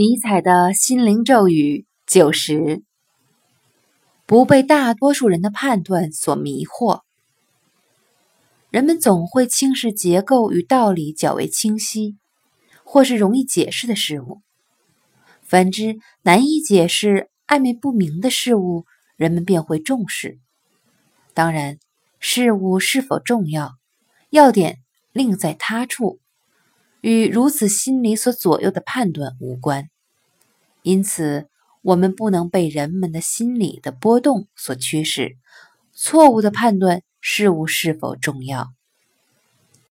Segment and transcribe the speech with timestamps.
[0.00, 2.82] 尼采的心灵咒语九十：
[4.24, 7.02] 不被大多数人的判断所迷惑。
[8.70, 12.16] 人们总会轻视结构与道理较为清晰，
[12.82, 14.40] 或是容易解释的事物；
[15.42, 18.86] 反之，难以解释、暧昧不明的事物，
[19.16, 20.38] 人们便会重视。
[21.34, 21.78] 当然，
[22.18, 23.74] 事物是否重要，
[24.30, 24.78] 要点
[25.12, 26.20] 另在他处。
[27.00, 29.88] 与如此心理所左右的判断无关，
[30.82, 31.48] 因此
[31.82, 35.36] 我们不能被人们的心理的波动所驱使，
[35.92, 38.72] 错误的判断事物是否重要。